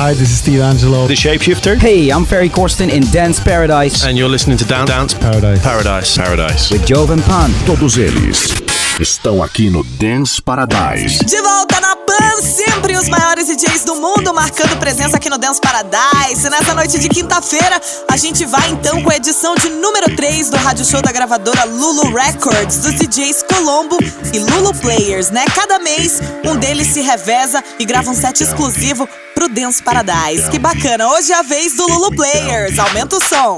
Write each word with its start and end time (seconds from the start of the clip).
Hi, 0.00 0.14
this 0.14 0.30
is 0.30 0.38
Steve 0.38 0.60
Angelo. 0.60 1.08
The 1.08 1.14
Shapeshifter. 1.14 1.76
Hey, 1.76 2.10
I'm 2.10 2.24
Ferry 2.24 2.48
Corsten 2.48 2.88
in 2.88 3.02
Dance 3.10 3.40
Paradise. 3.40 4.04
And 4.06 4.16
you're 4.16 4.28
listening 4.28 4.56
to 4.58 4.64
Dance, 4.64 4.88
Dance 4.88 5.12
Paradise. 5.12 5.60
Paradise. 5.60 6.16
Paradise. 6.16 6.70
With 6.70 6.86
Joven 6.86 7.20
Pan. 7.22 7.50
Todos 7.66 7.98
eles 7.98 8.54
estão 9.00 9.42
aqui 9.42 9.68
no 9.68 9.82
Dance 9.82 10.40
Paradise. 10.40 11.24
De 11.24 11.42
volta 11.42 11.80
na 11.80 11.96
Pan, 11.96 12.40
sempre 12.40 12.96
os 12.96 13.08
maiores 13.08 13.48
DJs 13.48 13.84
do 13.84 13.96
mundo 13.96 14.32
marcando 14.32 14.78
presença 14.78 15.16
aqui 15.16 15.28
no 15.28 15.36
Dance 15.36 15.60
Paradise. 15.60 16.46
E 16.46 16.48
nessa 16.50 16.74
noite 16.74 16.96
de 17.00 17.08
quinta-feira, 17.08 17.80
a 18.08 18.16
gente 18.16 18.44
vai 18.46 18.70
então 18.70 19.02
com 19.02 19.10
a 19.10 19.16
edição 19.16 19.56
de 19.56 19.68
número 19.68 20.14
3 20.14 20.50
do 20.50 20.56
rádio 20.58 20.84
show 20.84 21.02
da 21.02 21.10
gravadora 21.10 21.64
Lulu 21.64 22.14
Records, 22.14 22.78
dos 22.78 22.94
DJs 22.94 23.42
Colombo 23.42 23.98
e 24.32 24.38
Lulu 24.38 24.72
Players, 24.74 25.30
né? 25.30 25.44
Cada 25.52 25.80
mês, 25.80 26.20
um 26.44 26.56
deles 26.56 26.86
se 26.86 27.00
reveza 27.00 27.64
e 27.80 27.84
grava 27.84 28.08
um 28.10 28.14
set 28.14 28.40
exclusivo 28.40 29.08
Dance 29.48 29.82
Paradise. 29.82 30.50
Que 30.50 30.58
bacana! 30.58 31.08
Hoje 31.08 31.32
é 31.32 31.36
a 31.36 31.42
vez 31.42 31.74
do 31.74 31.86
Lulu 31.86 32.14
Players. 32.14 32.78
Aumenta 32.78 33.16
o 33.16 33.20
som. 33.20 33.56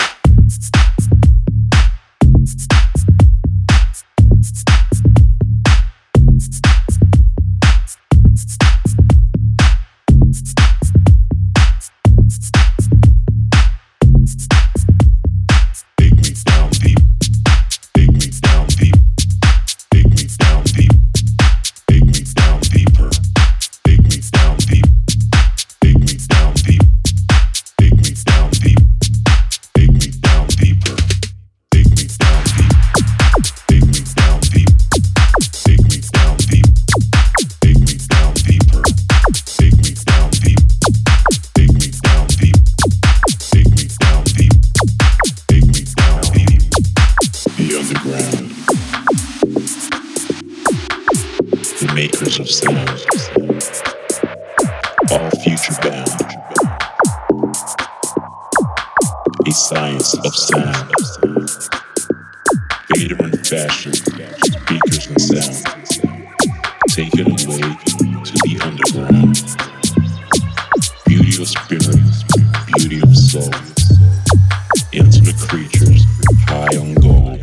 creatures 75.39 76.05
high 76.49 76.77
on 76.77 76.95
gold. 76.95 77.41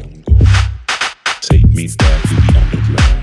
Take 1.41 1.65
me 1.73 1.87
back 1.97 2.21
to 2.23 2.35
the 2.35 2.59
underground. 2.59 3.16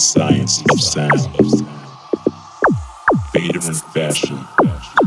science 0.00 0.62
of 0.70 0.80
sound. 0.80 1.28
Vader 3.34 3.60
and 3.62 3.76
fashion, 3.92 4.38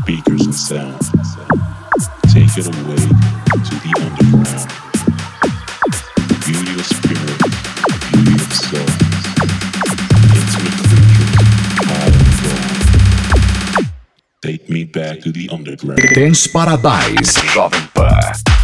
beakers 0.06 0.46
and 0.46 0.54
sound. 0.54 1.00
Take 2.30 2.56
it 2.56 2.66
away 2.66 3.02
to 3.02 3.74
the 3.82 3.92
underground. 4.00 4.70
The 6.28 6.36
Beauty 6.46 6.74
of 6.78 6.86
spirit, 6.86 7.38
the 7.90 7.98
beauty 8.12 8.34
of 8.34 8.52
soul. 8.54 8.86
Intimate 10.30 10.78
creatures, 10.86 11.34
high 11.90 12.14
and 13.76 13.90
Take 14.42 14.70
me 14.70 14.84
back 14.84 15.20
to 15.20 15.32
the 15.32 15.48
underground. 15.50 16.00
Dance 16.14 16.46
Paradise, 16.46 17.34
Jovem 17.52 17.92
Pan. 17.94 18.63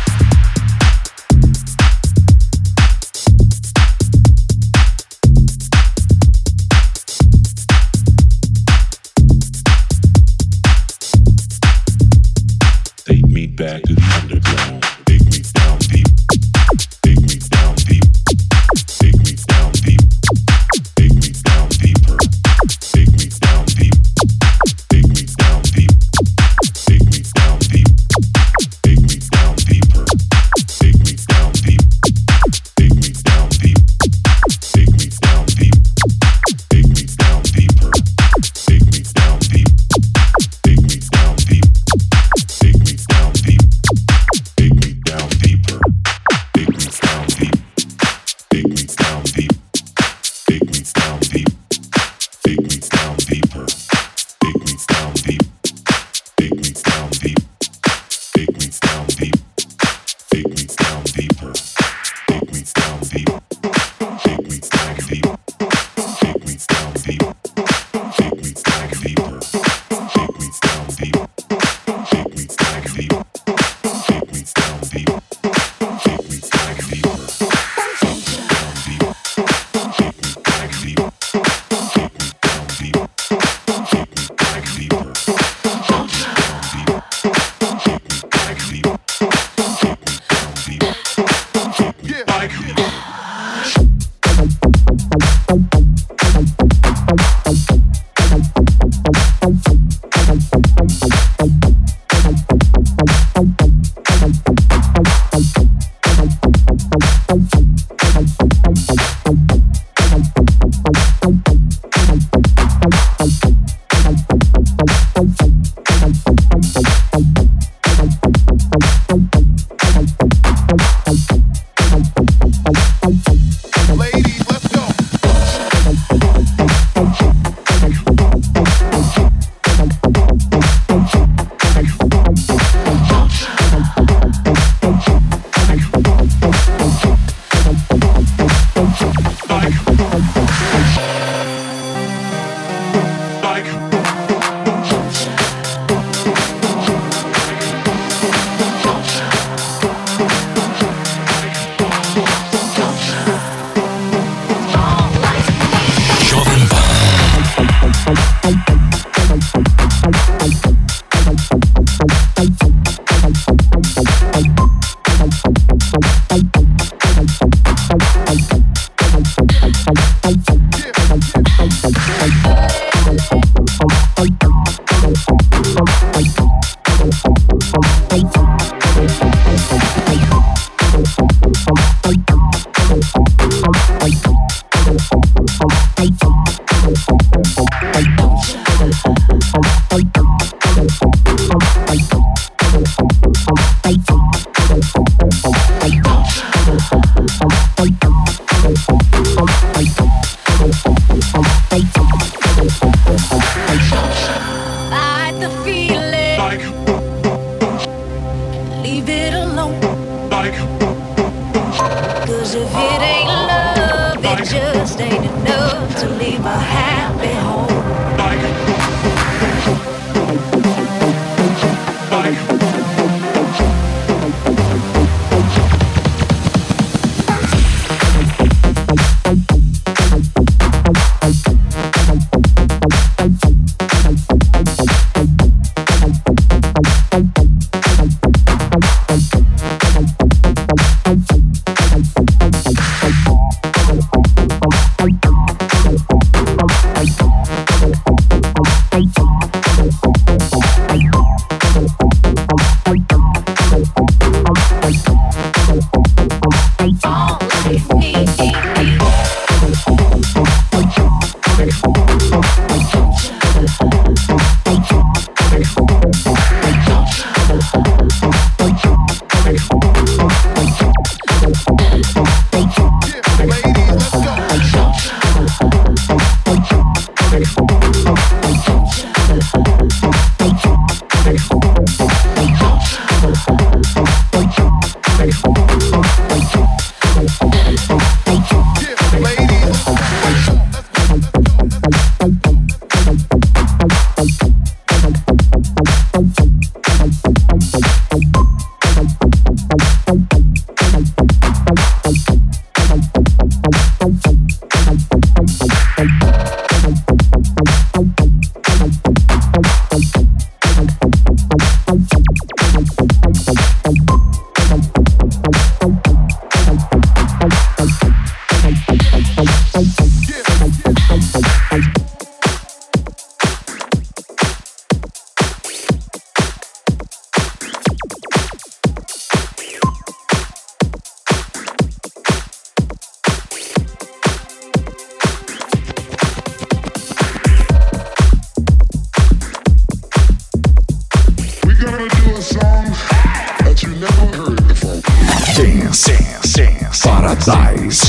Cause 212.26 212.54
if 212.54 212.68
it 212.68 213.02
ain't 213.02 213.28
love, 213.28 214.24
it 214.24 214.44
just 214.44 215.00
ain't 215.00 215.24
enough 215.24 216.00
to 216.00 216.08
leave 216.08 216.44
a 216.44 216.58
happy 216.58 217.34
home. 217.34 217.79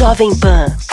Jovem 0.01 0.34
Pan. 0.39 0.90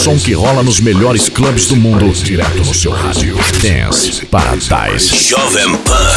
som 0.00 0.18
que 0.18 0.32
rola 0.32 0.62
nos 0.62 0.80
melhores 0.80 1.28
clubes 1.28 1.66
do 1.66 1.76
mundo, 1.76 2.10
direto 2.24 2.56
no 2.64 2.72
seu 2.72 2.90
rádio. 2.90 3.36
Dance 3.62 4.24
Paradise. 4.24 5.28
Jovem 5.28 5.76
Pan. 5.84 6.10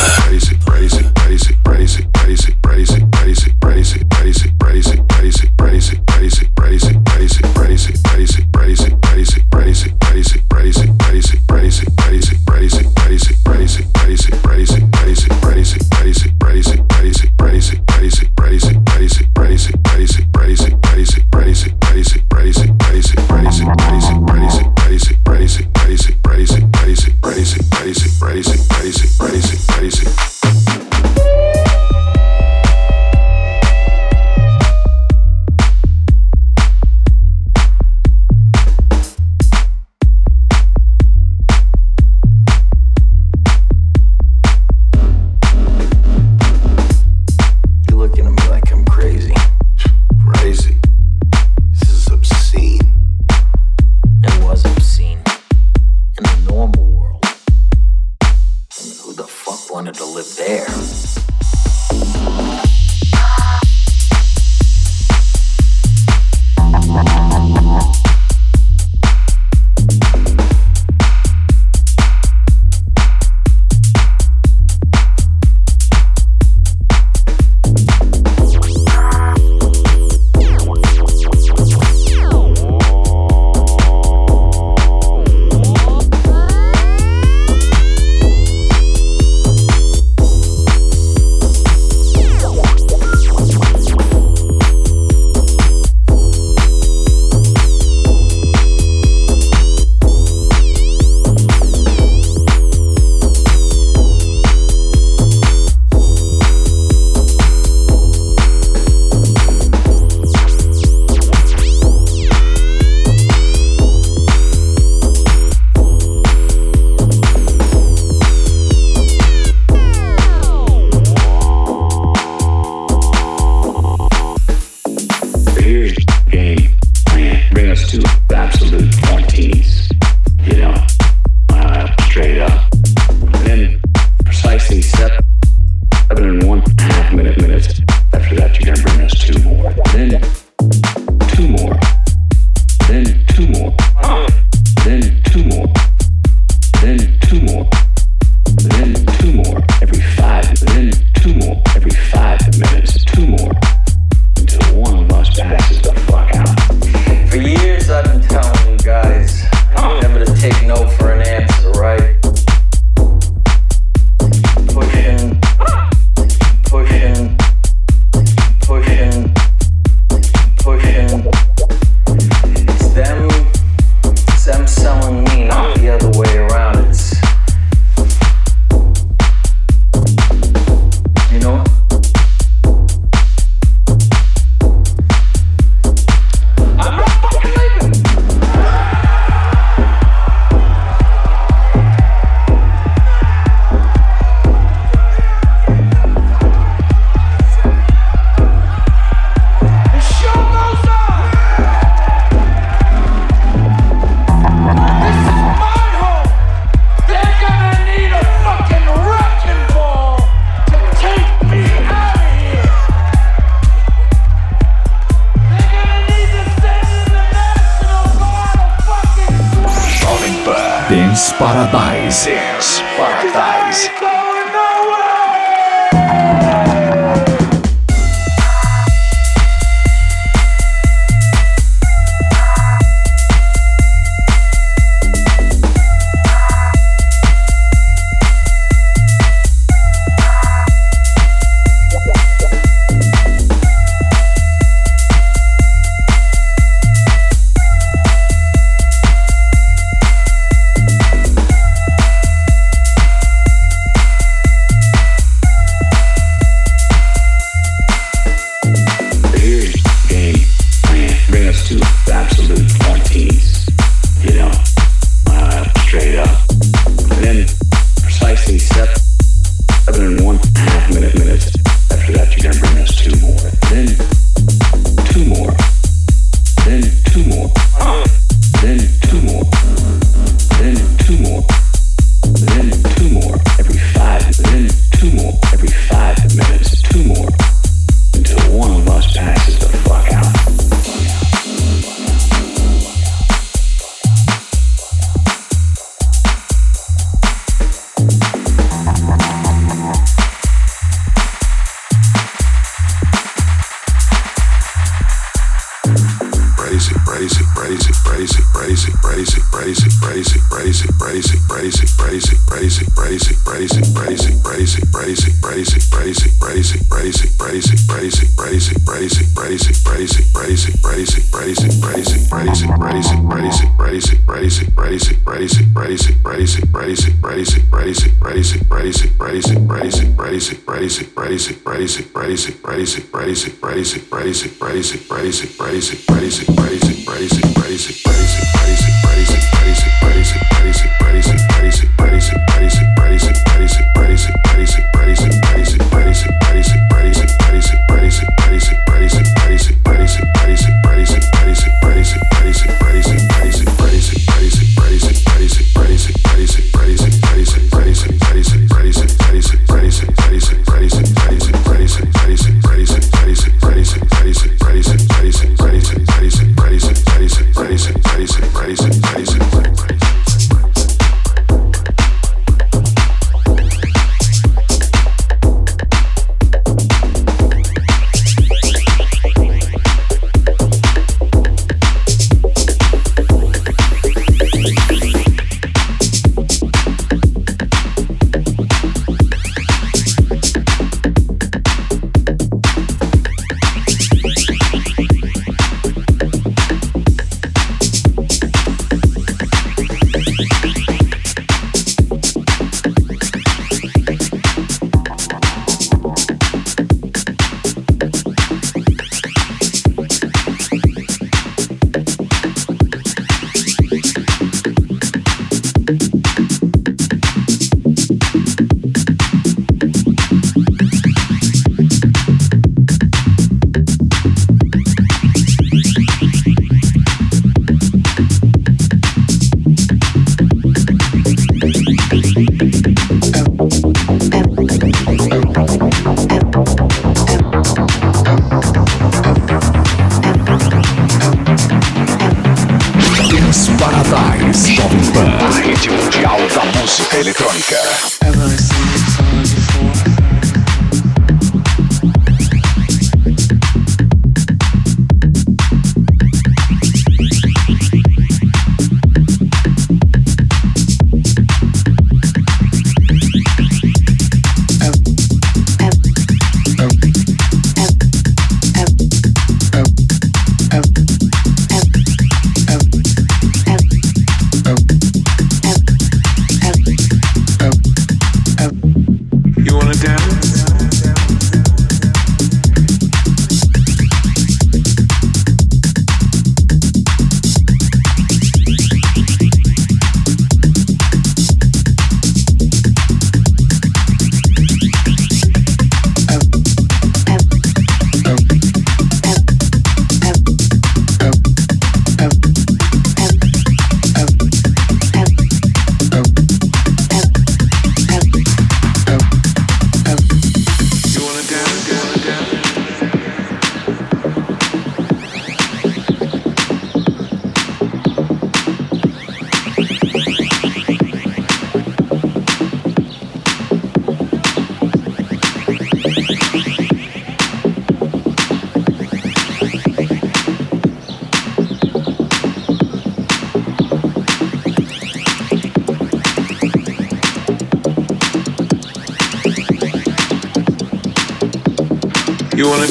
basic 329.33 329.67
basic 329.67 330.15
basic 330.15 330.63
basic 330.63 331.15
basic 331.15 331.63
basic 331.63 332.13
basic 332.13 332.61
basic 332.63 333.11
basic 333.11 333.59
basic 333.59 334.11
basic 334.11 334.59
basic 334.61 335.09
basic 335.09 335.57
basic 335.57 336.05
basic 336.05 336.55
basic 336.55 337.05
basic 337.05 337.55
basic 337.55 338.03
basic 338.05 338.52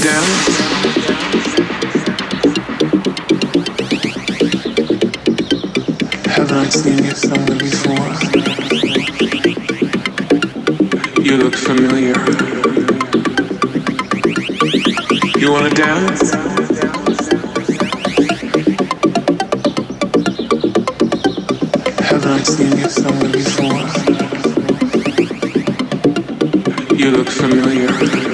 down? 0.03 0.25
Haven't 6.27 6.53
I 6.53 6.69
seen 6.71 7.05
you 7.05 7.12
somewhere 7.12 7.59
before? 7.59 8.11
You 11.23 11.37
look 11.37 11.55
familiar. 11.55 12.17
You 15.38 15.53
wanna 15.53 15.71
dance? 15.71 16.33
Haven't 22.01 22.27
I 22.27 22.43
seen 22.43 22.77
you 22.77 22.88
somewhere 22.88 23.31
before? 23.31 23.83
You 26.97 27.11
look 27.12 27.29
familiar. 27.29 28.32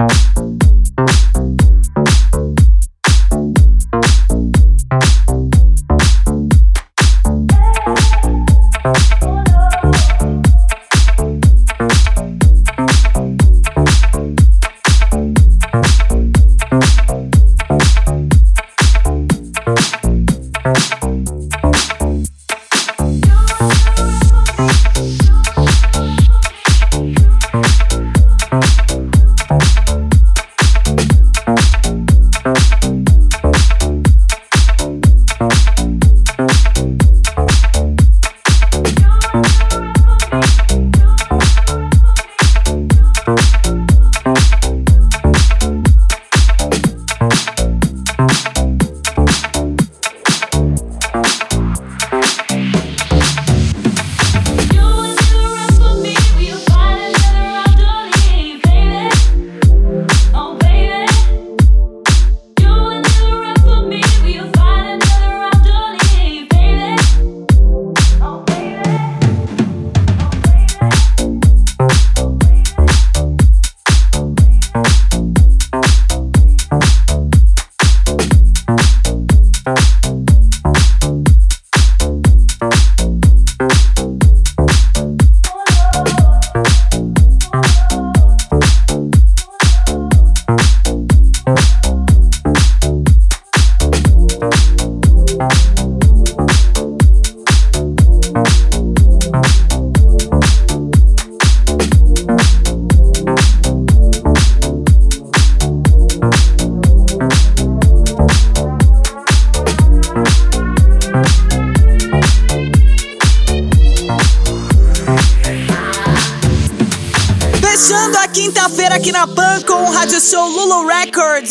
out. 0.00 0.27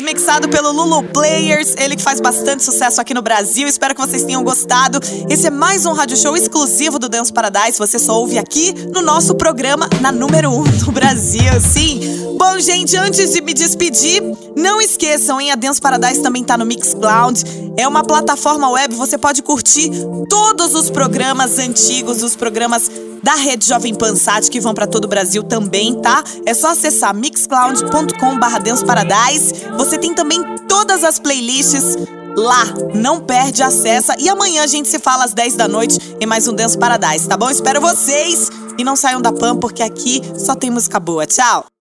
Mixado 0.01 0.49
pelo 0.49 0.71
Lulu 0.71 1.03
Players, 1.03 1.75
ele 1.77 1.95
que 1.95 2.01
faz 2.01 2.19
bastante 2.19 2.63
sucesso 2.63 3.01
aqui 3.01 3.13
no 3.13 3.21
Brasil. 3.21 3.67
Espero 3.67 3.95
que 3.95 4.01
vocês 4.01 4.23
tenham 4.23 4.43
gostado. 4.43 4.99
Esse 5.29 5.47
é 5.47 5.49
mais 5.49 5.85
um 5.85 5.93
rádio 5.93 6.15
show 6.15 6.35
exclusivo 6.35 6.99
do 6.99 7.09
Dance 7.09 7.31
Paradise. 7.33 7.77
Você 7.77 7.97
só 7.97 8.19
ouve 8.19 8.37
aqui 8.37 8.73
no 8.93 9.01
nosso 9.01 9.35
programa 9.35 9.89
na 10.01 10.11
número 10.11 10.51
1 10.51 10.59
um 10.59 10.63
do 10.63 10.91
Brasil. 10.91 11.59
Sim. 11.61 12.35
Bom, 12.37 12.59
gente, 12.59 12.95
antes 12.95 13.33
de 13.33 13.41
me 13.41 13.53
despedir, 13.53 14.21
não 14.55 14.81
esqueçam, 14.81 15.41
hein? 15.41 15.51
A 15.51 15.55
Dance 15.55 15.81
Paradise 15.81 16.21
também 16.21 16.43
tá 16.43 16.57
no 16.57 16.65
Mixcloud. 16.65 17.43
É 17.77 17.87
uma 17.87 18.03
plataforma 18.03 18.69
web, 18.69 18.95
você 18.95 19.17
pode 19.17 19.41
curtir 19.41 19.89
todos 20.29 20.75
os 20.75 20.89
programas 20.89 21.57
antigos, 21.57 22.21
os 22.21 22.35
programas 22.35 22.89
da 23.23 23.35
Rede 23.35 23.67
Jovem 23.67 23.93
Pan 23.93 24.15
Sat, 24.15 24.49
que 24.49 24.59
vão 24.59 24.73
para 24.73 24.87
todo 24.87 25.05
o 25.05 25.07
Brasil 25.07 25.43
também, 25.43 25.93
tá? 26.01 26.23
É 26.45 26.53
só 26.53 26.71
acessar 26.71 27.13
mixcloud.com/dance 27.15 28.85
paradise. 28.85 29.53
Você 29.77 29.97
tem 29.97 30.13
também 30.13 30.43
todas 30.67 31.03
as 31.03 31.19
playlists 31.19 31.95
lá. 32.35 32.65
Não 32.93 33.19
perde, 33.19 33.63
acessa. 33.63 34.15
E 34.19 34.29
amanhã 34.29 34.63
a 34.63 34.67
gente 34.67 34.87
se 34.87 34.99
fala 34.99 35.25
às 35.25 35.33
10 35.33 35.55
da 35.55 35.67
noite 35.67 35.97
em 36.19 36.25
mais 36.25 36.47
um 36.47 36.53
Dance 36.53 36.77
Paradise, 36.77 37.27
tá 37.27 37.35
bom? 37.35 37.49
Espero 37.49 37.81
vocês 37.81 38.49
e 38.77 38.83
não 38.83 38.95
saiam 38.95 39.21
da 39.21 39.31
Pan 39.31 39.57
porque 39.57 39.81
aqui 39.81 40.21
só 40.37 40.55
tem 40.55 40.69
música 40.69 40.99
boa. 40.99 41.25
Tchau. 41.25 41.67